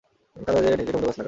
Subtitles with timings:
[0.35, 1.19] কাদা দিয়ে ঢেকে টমেটো গাছ লাগা।